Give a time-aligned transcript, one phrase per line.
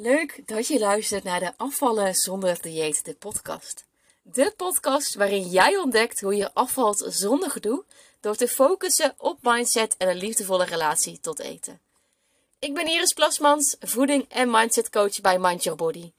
[0.00, 3.84] Leuk dat je luistert naar de Afvallen zonder dieet, de podcast.
[4.22, 7.84] De podcast waarin jij ontdekt hoe je afvalt zonder gedoe
[8.20, 11.80] door te focussen op mindset en een liefdevolle relatie tot eten.
[12.58, 16.12] Ik ben Iris Plasmans, voeding- en mindset coach bij Mind Your Body.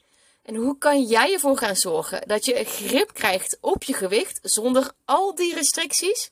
[0.43, 4.91] En hoe kan jij ervoor gaan zorgen dat je grip krijgt op je gewicht zonder
[5.05, 6.31] al die restricties?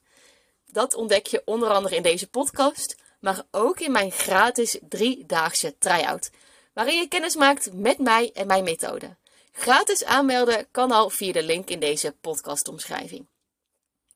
[0.72, 6.30] Dat ontdek je onder andere in deze podcast, maar ook in mijn gratis driedaagse try-out
[6.78, 9.16] waarin je kennis maakt met mij en mijn methode.
[9.52, 13.28] Gratis aanmelden kan al via de link in deze podcastomschrijving.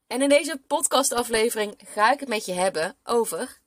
[0.07, 3.59] En in deze podcastaflevering ga ik het met je hebben over.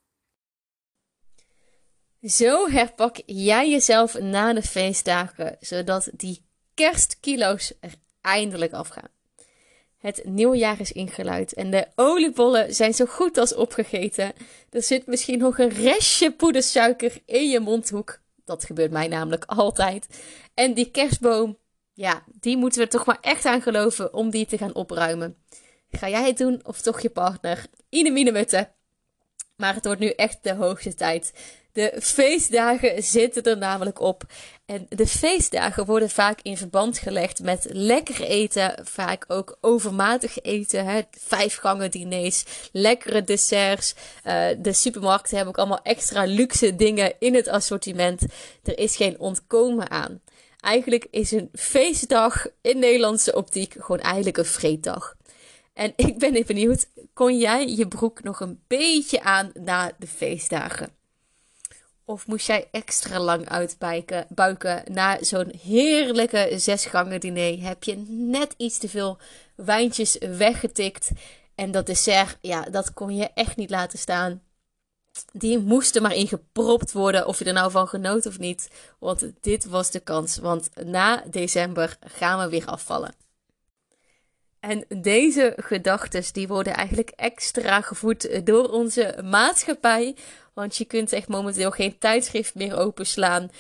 [2.23, 9.11] Zo herpak jij jezelf na de feestdagen, zodat die kerstkilo's er eindelijk afgaan.
[9.99, 14.33] Het nieuwjaar is ingeluid en de oliebollen zijn zo goed als opgegeten.
[14.71, 18.23] Er zit misschien nog een restje poedersuiker in je mondhoek.
[18.45, 20.23] Dat gebeurt mij namelijk altijd.
[20.55, 21.59] En die kerstboom,
[21.93, 25.37] ja, die moeten we toch maar echt aan geloven om die te gaan opruimen.
[25.91, 27.67] Ga jij het doen of toch je partner?
[27.89, 28.73] Ine mine mutte.
[29.57, 31.33] Maar het wordt nu echt de hoogste tijd.
[31.75, 34.23] De feestdagen zitten er namelijk op.
[34.67, 38.75] En de feestdagen worden vaak in verband gelegd met lekker eten.
[38.83, 40.87] Vaak ook overmatig eten.
[40.87, 41.01] Hè?
[41.11, 43.95] Vijf gangen diners, lekkere desserts.
[44.25, 48.23] Uh, de supermarkten hebben ook allemaal extra luxe dingen in het assortiment.
[48.63, 50.21] Er is geen ontkomen aan.
[50.61, 55.15] Eigenlijk is een feestdag in Nederlandse optiek gewoon eigenlijk een vreeddag.
[55.73, 60.07] En ik ben even benieuwd, kon jij je broek nog een beetje aan na de
[60.07, 61.03] feestdagen?
[62.07, 67.63] Of moest jij extra lang uitbuiken buiken na zo'n heerlijke zesgangen diner?
[67.63, 69.19] Heb je net iets te veel
[69.55, 71.11] wijntjes weggetikt?
[71.55, 74.43] En dat dessert, ja, dat kon je echt niet laten staan.
[75.33, 78.71] Die moest er maar in gepropt worden, of je er nou van genoot of niet.
[78.99, 83.24] Want dit was de kans, want na december gaan we weer afvallen.
[84.69, 90.17] En deze gedachten die worden eigenlijk extra gevoed door onze maatschappij.
[90.53, 93.51] Want je kunt echt momenteel geen tijdschrift meer openslaan.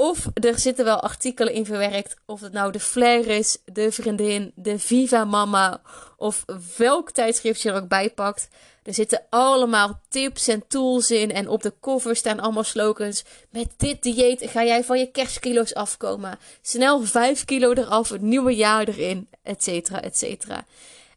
[0.00, 2.16] Of er zitten wel artikelen in verwerkt.
[2.26, 5.80] Of het nou de Flair is, de Vriendin, de Viva Mama.
[6.16, 6.44] Of
[6.76, 8.48] welk tijdschrift je er ook bij pakt.
[8.82, 11.32] Er zitten allemaal tips en tools in.
[11.32, 13.24] En op de cover staan allemaal slogans.
[13.50, 16.38] Met dit dieet ga jij van je kerstkilo's afkomen.
[16.62, 20.64] Snel 5 kilo eraf, het nieuwe jaar erin, et cetera, et cetera.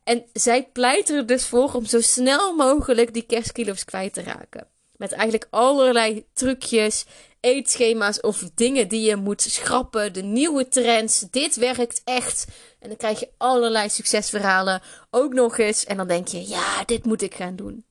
[0.03, 4.72] En zij pleiten er dus voor om zo snel mogelijk die kerstkilo's kwijt te raken.
[4.97, 7.05] Met eigenlijk allerlei trucjes,
[7.39, 10.13] eetschema's of dingen die je moet schrappen.
[10.13, 11.19] De nieuwe trends.
[11.19, 12.47] Dit werkt echt.
[12.79, 15.85] En dan krijg je allerlei succesverhalen ook nog eens.
[15.85, 17.85] En dan denk je, ja, dit moet ik gaan doen.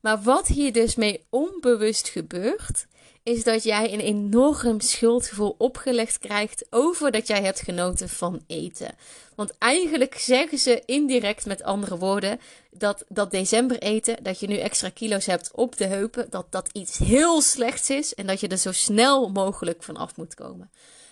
[0.00, 2.86] Maar wat hier dus mee onbewust gebeurt,
[3.26, 8.94] is dat jij een enorm schuldgevoel opgelegd krijgt over dat jij hebt genoten van eten.
[9.34, 14.56] Want eigenlijk zeggen ze indirect met andere woorden dat dat december eten, dat je nu
[14.56, 18.48] extra kilo's hebt op de heupen, dat dat iets heel slechts is en dat je
[18.48, 20.70] er zo snel mogelijk van af moet komen.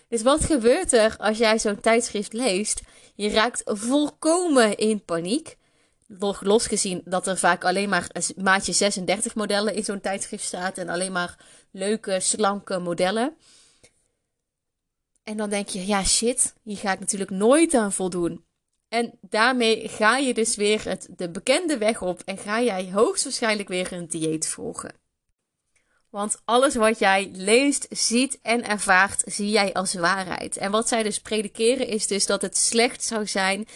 [0.09, 2.81] Dus wat gebeurt er als jij zo'n tijdschrift leest?
[3.15, 5.57] Je raakt volkomen in paniek.
[6.41, 11.13] Losgezien dat er vaak alleen maar maatje 36 modellen in zo'n tijdschrift staat en alleen
[11.13, 11.37] maar
[11.75, 13.37] leuke, slanke modellen.
[15.23, 18.45] En dan denk je, ja shit, hier ga ik natuurlijk nooit aan voldoen.
[18.89, 23.69] En daarmee ga je dus weer het, de bekende weg op en ga jij hoogstwaarschijnlijk
[23.69, 24.95] weer een dieet volgen.
[26.11, 30.57] Want alles wat jij leest, ziet en ervaart, zie jij als waarheid.
[30.57, 33.67] En wat zij dus predikeren is dus dat het slecht zou zijn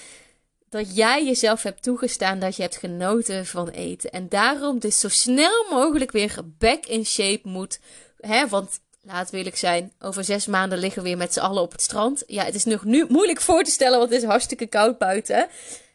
[0.71, 4.11] dat jij jezelf hebt toegestaan dat je hebt genoten van eten.
[4.11, 7.81] En daarom dus zo snel mogelijk weer back in shape moet.
[8.21, 11.73] Hè, want laat eerlijk zijn, over zes maanden liggen we weer met z'n allen op
[11.73, 12.23] het strand.
[12.27, 15.49] Ja, het is nog nu moeilijk voor te stellen, want het is hartstikke koud buiten.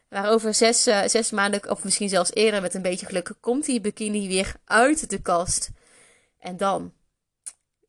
[0.09, 3.65] Maar over zes, uh, zes maanden, of misschien zelfs eerder met een beetje geluk, komt
[3.65, 5.69] die bikini weer uit de kast.
[6.39, 6.93] En dan?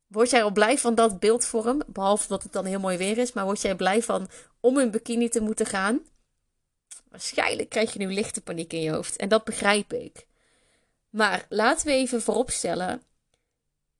[0.06, 1.82] Word jij al blij van dat beeldvorm?
[1.86, 3.32] Behalve dat het dan heel mooi weer is.
[3.32, 4.28] Maar word jij blij van
[4.60, 6.00] om in bikini te moeten gaan?
[7.14, 9.16] Waarschijnlijk krijg je nu lichte paniek in je hoofd.
[9.16, 10.26] En dat begrijp ik.
[11.10, 13.02] Maar laten we even vooropstellen.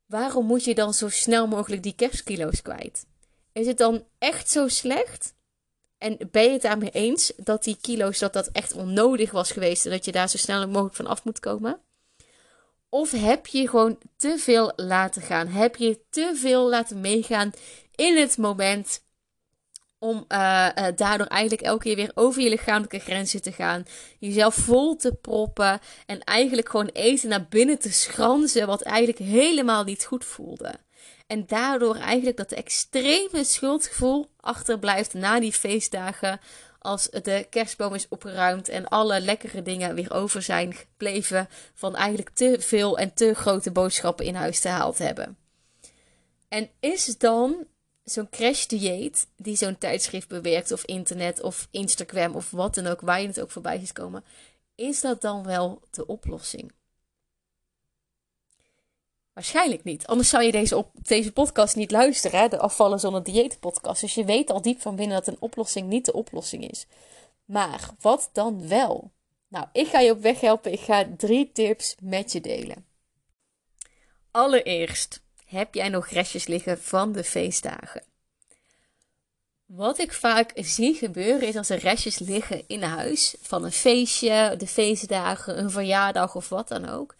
[0.06, 3.06] Waarom moet je dan zo snel mogelijk die kerstkilo's kwijt?
[3.52, 5.34] Is het dan echt zo slecht?
[5.99, 9.84] En ben je het daarmee eens dat die kilo's dat dat echt onnodig was geweest
[9.84, 11.81] en dat je daar zo snel mogelijk van af moet komen?
[12.88, 15.46] Of heb je gewoon te veel laten gaan?
[15.46, 17.52] Heb je te veel laten meegaan
[17.94, 19.03] in het moment
[20.04, 23.84] om uh, uh, daardoor eigenlijk elke keer weer over je lichamelijke grenzen te gaan.
[24.18, 25.80] Jezelf vol te proppen.
[26.06, 28.66] En eigenlijk gewoon eten naar binnen te schranzen.
[28.66, 30.74] Wat eigenlijk helemaal niet goed voelde.
[31.26, 36.40] En daardoor eigenlijk dat extreme schuldgevoel achterblijft na die feestdagen.
[36.78, 41.48] Als de kerstboom is opgeruimd en alle lekkere dingen weer over zijn gebleven.
[41.74, 45.36] Van eigenlijk te veel en te grote boodschappen in huis te haald hebben.
[46.48, 47.66] En is dan
[48.04, 53.00] zo'n crash dieet die zo'n tijdschrift bewerkt of internet of Instagram of wat dan ook,
[53.00, 54.24] waar je het ook voorbij ziet komen.
[54.74, 56.72] Is dat dan wel de oplossing?
[59.32, 60.06] Waarschijnlijk niet.
[60.06, 62.40] Anders zou je deze, deze podcast niet luisteren.
[62.40, 62.48] Hè?
[62.48, 64.00] De afvallen zonder dieet podcast.
[64.00, 66.86] Dus je weet al diep van binnen dat een oplossing niet de oplossing is.
[67.44, 69.10] Maar wat dan wel?
[69.48, 70.72] Nou, ik ga je op weg helpen.
[70.72, 72.86] Ik ga drie tips met je delen.
[74.30, 75.22] Allereerst,
[75.54, 78.02] heb jij nog restjes liggen van de feestdagen?
[79.66, 84.54] Wat ik vaak zie gebeuren is als er restjes liggen in huis van een feestje,
[84.58, 87.14] de feestdagen, een verjaardag of wat dan ook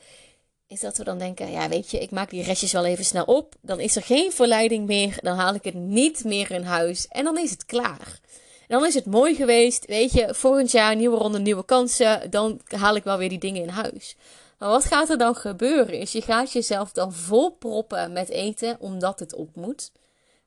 [0.67, 3.25] is dat we dan denken, ja weet je, ik maak die restjes wel even snel
[3.25, 3.55] op.
[3.61, 7.25] Dan is er geen verleiding meer, dan haal ik het niet meer in huis en
[7.25, 8.21] dan is het klaar.
[8.69, 12.61] En dan is het mooi geweest, weet je, volgend jaar nieuwe ronde, nieuwe kansen, dan
[12.65, 14.17] haal ik wel weer die dingen in huis.
[14.59, 19.19] Maar wat gaat er dan gebeuren is, je gaat jezelf dan volproppen met eten omdat
[19.19, 19.93] het op moet.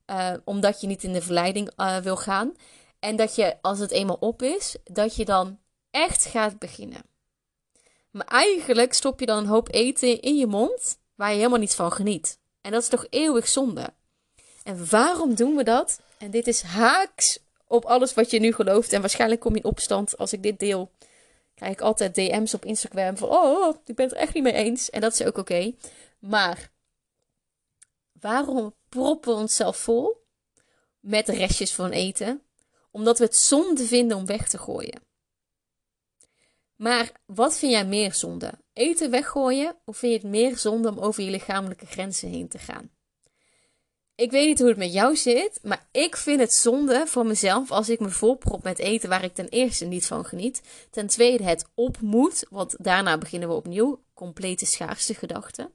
[0.08, 2.54] Uh, omdat je niet in de verleiding uh, wil gaan.
[3.00, 5.60] En dat je, als het eenmaal op is, dat je dan
[5.92, 7.02] echt gaat beginnen.
[8.12, 11.76] Maar eigenlijk stop je dan een hoop eten in je mond waar je helemaal niet
[11.76, 12.40] van geniet.
[12.62, 13.94] En dat is toch eeuwig zonde.
[14.64, 16.00] En waarom doen we dat?
[16.18, 18.94] En dit is haaks op alles wat je nu gelooft.
[18.94, 20.92] En waarschijnlijk kom je in opstand als ik dit deel.
[21.58, 24.54] Krijg ik altijd DM's op Instagram van: Oh, ik ben het er echt niet mee
[24.54, 24.90] eens.
[24.90, 25.74] En dat is ook oké.
[26.20, 26.72] Maar
[28.12, 30.26] waarom proppen we onszelf vol
[31.00, 32.42] met restjes van eten?
[32.92, 35.02] Omdat we het zonde vinden om weg te gooien.
[36.76, 38.52] Maar wat vind jij meer zonde?
[38.74, 42.58] Eten weggooien of vind je het meer zonde om over je lichamelijke grenzen heen te
[42.58, 42.92] gaan?
[44.18, 47.72] Ik weet niet hoe het met jou zit, maar ik vind het zonde voor mezelf
[47.72, 50.62] als ik me volprop met eten waar ik ten eerste niet van geniet.
[50.92, 54.02] Ten tweede het op moet, want daarna beginnen we opnieuw.
[54.14, 55.72] Complete schaarste gedachten.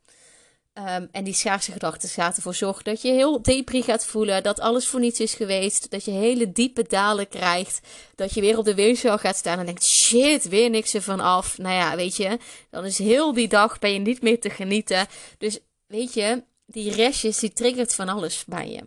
[0.75, 4.43] Um, en die schaarse gedachten gaat ervoor zorgen dat je heel depri gaat voelen.
[4.43, 5.91] Dat alles voor niets is geweest.
[5.91, 7.81] Dat je hele diepe dalen krijgt.
[8.15, 11.59] Dat je weer op de weegschaal gaat staan en denkt: shit, weer niks ervan af.
[11.59, 12.39] Nou ja, weet je,
[12.71, 15.07] dan is heel die dag ben je niet meer te genieten.
[15.39, 16.43] Dus weet je,
[16.73, 18.81] die restjes die triggert van alles bij je.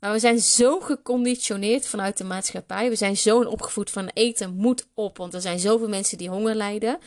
[0.00, 2.88] Maar we zijn zo geconditioneerd vanuit de maatschappij.
[2.88, 5.16] We zijn zo opgevoed van eten moet op.
[5.16, 6.98] Want er zijn zoveel mensen die honger lijden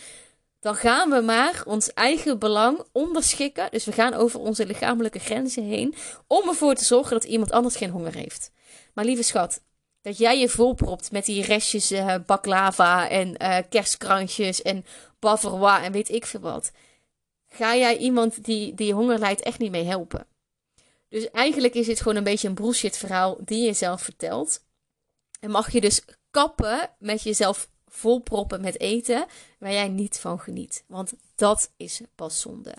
[0.66, 3.68] dan gaan we maar ons eigen belang onderschikken.
[3.72, 5.96] Dus we gaan over onze lichamelijke grenzen heen.
[6.28, 8.52] Om ervoor te zorgen dat iemand anders geen honger heeft.
[8.94, 9.62] Maar lieve schat,
[10.02, 14.86] dat jij je volpropt met die restjes uh, baklava en uh, kerstkransjes en
[15.20, 16.72] bavarois en weet ik veel wat.
[17.56, 20.28] Ga jij iemand die, die honger lijdt echt niet mee helpen.
[21.10, 24.64] Dus eigenlijk is het gewoon een beetje een bullshit verhaal die je zelf vertelt.
[25.40, 29.26] En mag je dus kappen met jezelf volproppen met eten
[29.60, 30.84] waar jij niet van geniet.
[30.88, 32.76] Want dat is pas zonde.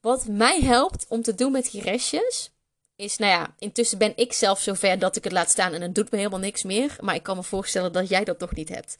[0.00, 2.50] Wat mij helpt om te doen met die restjes,
[2.96, 5.94] is, nou ja, intussen ben ik zelf zover dat ik het laat staan en het
[5.94, 6.96] doet me helemaal niks meer.
[7.00, 8.96] Maar ik kan me voorstellen dat jij dat toch niet hebt.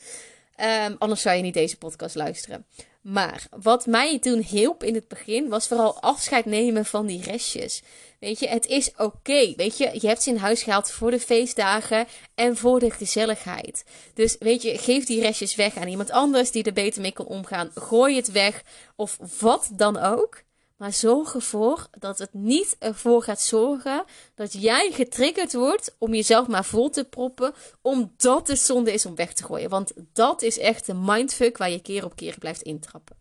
[0.86, 2.66] Um, anders zou je niet deze podcast luisteren.
[3.02, 7.82] Maar wat mij toen hielp in het begin was vooral afscheid nemen van die restjes.
[8.20, 9.54] Weet je, het is oké.
[9.56, 13.84] Weet je, je hebt ze in huis gehaald voor de feestdagen en voor de gezelligheid.
[14.14, 17.26] Dus weet je, geef die restjes weg aan iemand anders die er beter mee kan
[17.26, 17.70] omgaan.
[17.74, 18.62] Gooi het weg
[18.96, 20.42] of wat dan ook.
[20.82, 26.46] Maar zorg ervoor dat het niet ervoor gaat zorgen dat jij getriggerd wordt om jezelf
[26.46, 29.70] maar vol te proppen, omdat het zonde is om weg te gooien.
[29.70, 33.16] Want dat is echt een mindfuck waar je keer op keer blijft intrappen.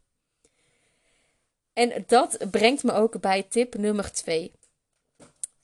[1.73, 4.51] En dat brengt me ook bij tip nummer 2.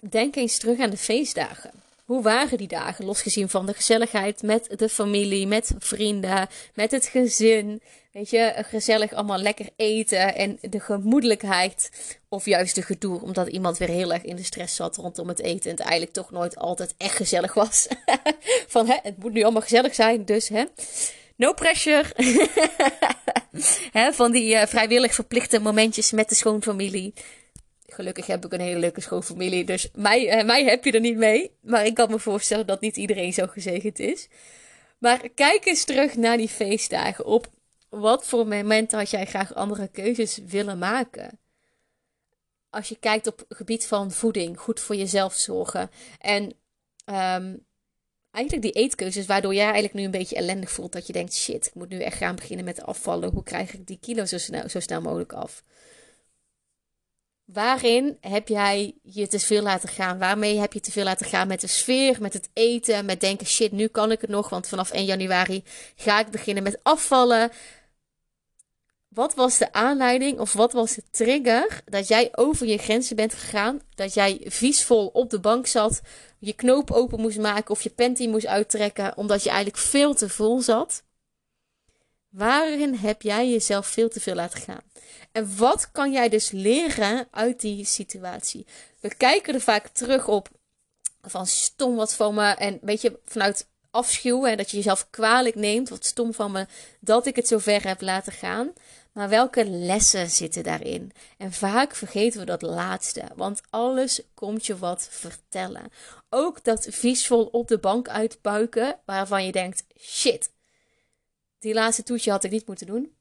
[0.10, 1.72] Denk eens terug aan de feestdagen.
[2.08, 7.06] Hoe waren die dagen, losgezien van de gezelligheid met de familie, met vrienden, met het
[7.06, 7.82] gezin?
[8.12, 11.92] Weet je, gezellig allemaal lekker eten en de gemoedelijkheid.
[12.30, 15.40] Of juist de gedoe, omdat iemand weer heel erg in de stress zat rondom het
[15.40, 15.70] eten.
[15.70, 17.88] En het eigenlijk toch nooit altijd echt gezellig was.
[18.68, 20.64] Van hè, het moet nu allemaal gezellig zijn, dus hè.
[21.36, 22.06] No pressure.
[23.98, 27.14] hè, van die uh, vrijwillig verplichte momentjes met de schoonfamilie.
[27.88, 29.66] Gelukkig heb ik een hele leuke schoonfamilie.
[29.66, 31.52] Dus mij, uh, mij heb je er niet mee.
[31.62, 34.28] Maar ik kan me voorstellen dat niet iedereen zo gezegend is.
[34.98, 37.26] Maar kijk eens terug naar die feestdagen.
[37.26, 37.52] Op
[37.90, 41.40] wat voor momenten had jij graag andere keuzes willen maken?
[42.70, 45.90] Als je kijkt op het gebied van voeding, goed voor jezelf zorgen.
[46.20, 46.44] En
[47.06, 47.66] um,
[48.32, 50.92] eigenlijk die eetkeuzes waardoor jij eigenlijk nu een beetje ellendig voelt.
[50.92, 53.32] Dat je denkt, shit, ik moet nu echt gaan beginnen met afvallen.
[53.32, 55.64] Hoe krijg ik die kilo zo zo snel mogelijk af?
[57.48, 60.18] Waarin heb jij je te veel laten gaan?
[60.18, 63.48] Waarmee heb je te veel laten gaan met de sfeer, met het eten, met denken:
[63.48, 65.64] shit, nu kan ik het nog, want vanaf 1 januari
[65.96, 67.52] ga ik beginnen met afvallen.
[69.08, 73.34] Wat was de aanleiding of wat was de trigger dat jij over je grenzen bent
[73.34, 73.82] gegaan?
[73.96, 76.02] Dat jij viesvol op de bank zat,
[76.40, 80.30] je knoop open moest maken of je panty moest uittrekken omdat je eigenlijk veel te
[80.30, 81.04] vol zat?
[82.38, 84.82] Waarin heb jij jezelf veel te veel laten gaan?
[85.32, 88.66] En wat kan jij dus leren uit die situatie?
[89.00, 90.50] We kijken er vaak terug op
[91.22, 95.56] van stom wat van me en weet je vanuit afschuw en dat je jezelf kwalijk
[95.56, 96.68] neemt, wat stom van me
[97.00, 98.74] dat ik het zo ver heb laten gaan.
[99.14, 101.12] Maar welke lessen zitten daarin?
[101.38, 105.92] En vaak vergeten we dat laatste, want alles komt je wat vertellen.
[106.30, 110.50] Ook dat viesvol op de bank uitbuiken, waarvan je denkt: shit,
[111.60, 113.16] die laatste toetje had ik niet moeten doen.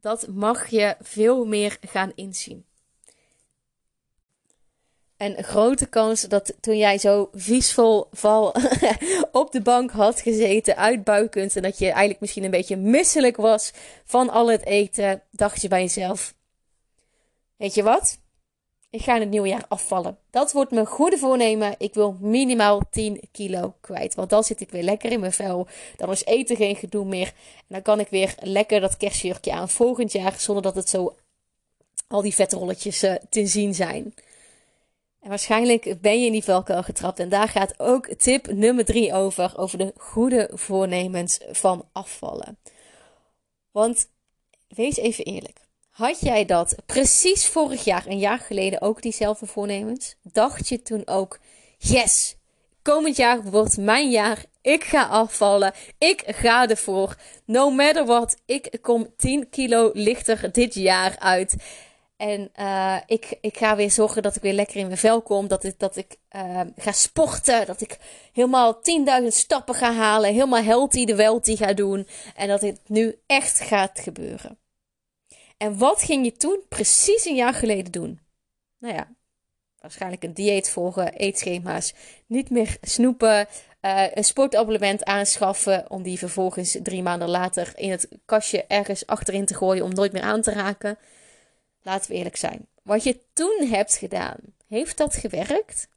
[0.00, 2.66] Dat mag je veel meer gaan inzien.
[5.16, 8.54] En grote kans dat toen jij zo viesvol val
[9.32, 11.56] op de bank had gezeten, uitbuikend.
[11.56, 13.72] En dat je eigenlijk misschien een beetje misselijk was
[14.04, 16.34] van al het eten, dacht je bij jezelf:
[17.56, 18.18] Weet je wat?
[18.94, 20.18] Ik ga in het nieuwe jaar afvallen.
[20.30, 21.74] Dat wordt mijn goede voornemen.
[21.78, 24.14] Ik wil minimaal 10 kilo kwijt.
[24.14, 25.66] Want dan zit ik weer lekker in mijn vel.
[25.96, 27.26] Dan is eten geen gedoe meer.
[27.26, 30.34] En dan kan ik weer lekker dat kerstjurkje aan volgend jaar.
[30.38, 31.16] Zonder dat het zo
[32.08, 34.14] al die vetrolletjes uh, te zien zijn.
[35.20, 37.18] En waarschijnlijk ben je in die valkuil getrapt.
[37.18, 39.52] En daar gaat ook tip nummer 3 over.
[39.56, 42.58] Over de goede voornemens van afvallen.
[43.70, 44.08] Want
[44.68, 45.64] wees even eerlijk.
[45.94, 50.14] Had jij dat precies vorig jaar, een jaar geleden, ook diezelfde voornemens?
[50.22, 51.38] Dacht je toen ook,
[51.78, 52.36] yes,
[52.82, 54.44] komend jaar wordt mijn jaar.
[54.62, 55.72] Ik ga afvallen.
[55.98, 57.16] Ik ga ervoor.
[57.44, 58.36] No matter what.
[58.46, 61.56] Ik kom 10 kilo lichter dit jaar uit.
[62.16, 65.48] En uh, ik, ik ga weer zorgen dat ik weer lekker in mijn vel kom.
[65.48, 67.66] Dat ik, dat ik uh, ga sporten.
[67.66, 67.98] Dat ik
[68.32, 68.80] helemaal
[69.22, 70.32] 10.000 stappen ga halen.
[70.32, 72.08] Helemaal healthy de welty ga doen.
[72.34, 74.58] En dat dit nu echt gaat gebeuren.
[75.64, 78.20] En wat ging je toen precies een jaar geleden doen?
[78.78, 79.08] Nou ja,
[79.80, 81.94] waarschijnlijk een dieet volgen, eetschema's,
[82.26, 83.46] niet meer snoepen,
[83.80, 89.46] uh, een sportabonnement aanschaffen om die vervolgens drie maanden later in het kastje ergens achterin
[89.46, 90.98] te gooien om nooit meer aan te raken.
[91.82, 92.66] Laten we eerlijk zijn.
[92.82, 94.36] Wat je toen hebt gedaan,
[94.68, 95.88] heeft dat gewerkt?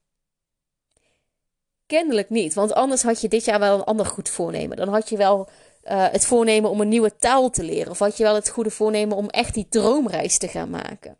[1.85, 4.77] Kennelijk niet, want anders had je dit jaar wel een ander goed voornemen.
[4.77, 5.49] Dan had je wel
[5.89, 7.91] uh, het voornemen om een nieuwe taal te leren.
[7.91, 11.17] Of had je wel het goede voornemen om echt die droomreis te gaan maken.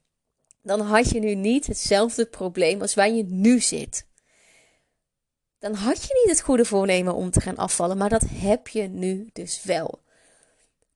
[0.62, 4.06] Dan had je nu niet hetzelfde probleem als waar je nu zit.
[5.60, 8.82] Dan had je niet het goede voornemen om te gaan afvallen, maar dat heb je
[8.82, 10.00] nu dus wel.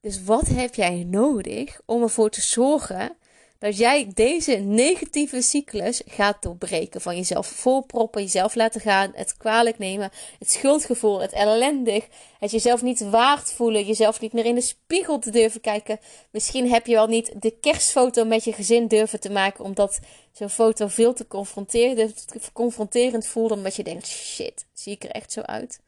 [0.02, 3.16] Dus wat heb jij nodig om ervoor te zorgen
[3.62, 7.02] dat jij deze negatieve cyclus gaat doorbreken.
[7.02, 12.08] Van jezelf volproppen, jezelf laten gaan, het kwalijk nemen, het schuldgevoel, het ellendig,
[12.40, 16.00] het jezelf niet waard voelen, jezelf niet meer in de spiegel te durven kijken.
[16.32, 20.00] Misschien heb je wel niet de kerstfoto met je gezin durven te maken, omdat
[20.32, 25.32] zo'n foto veel te confronterend, confronterend voelde, omdat je denkt, shit, zie ik er echt
[25.32, 25.80] zo uit?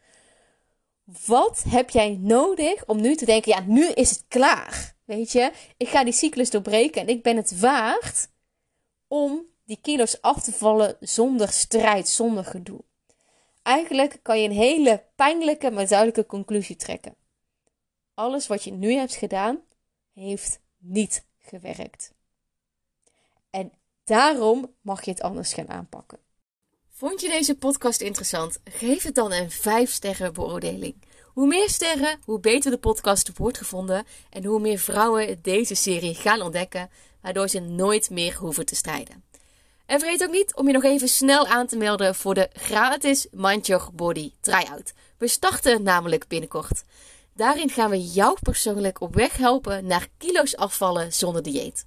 [1.25, 4.95] Wat heb jij nodig om nu te denken, ja, nu is het klaar.
[5.05, 8.29] Weet je, ik ga die cyclus doorbreken en ik ben het waard
[9.07, 12.83] om die kilo's af te vallen zonder strijd, zonder gedoe.
[13.63, 17.15] Eigenlijk kan je een hele pijnlijke, maar duidelijke conclusie trekken.
[18.13, 19.62] Alles wat je nu hebt gedaan,
[20.13, 22.13] heeft niet gewerkt.
[23.50, 23.72] En
[24.03, 26.19] daarom mag je het anders gaan aanpakken.
[26.95, 28.59] Vond je deze podcast interessant?
[28.63, 30.95] Geef het dan een 5 sterren beoordeling.
[31.25, 36.13] Hoe meer sterren, hoe beter de podcast wordt gevonden en hoe meer vrouwen deze serie
[36.13, 36.89] gaan ontdekken,
[37.21, 39.23] waardoor ze nooit meer hoeven te strijden.
[39.85, 43.27] En vergeet ook niet om je nog even snel aan te melden voor de gratis
[43.31, 44.93] Mind Body Tryout.
[45.17, 46.83] We starten namelijk binnenkort.
[47.35, 51.85] Daarin gaan we jou persoonlijk op weg helpen naar kilo's afvallen zonder dieet.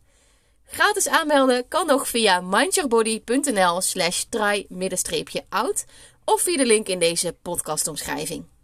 [0.67, 5.85] Gratis aanmelden kan nog via mindyourbody.nl slash try-out
[6.25, 8.56] of via de link in deze podcastomschrijving.